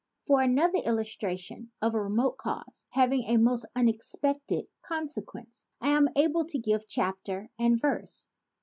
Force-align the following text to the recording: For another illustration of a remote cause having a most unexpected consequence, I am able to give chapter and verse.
For 0.25 0.41
another 0.41 0.79
illustration 0.79 1.71
of 1.79 1.93
a 1.93 2.01
remote 2.01 2.37
cause 2.37 2.87
having 2.89 3.25
a 3.25 3.37
most 3.37 3.67
unexpected 3.75 4.65
consequence, 4.81 5.67
I 5.79 5.89
am 5.89 6.07
able 6.15 6.43
to 6.45 6.57
give 6.57 6.87
chapter 6.87 7.51
and 7.59 7.79
verse. 7.79 8.27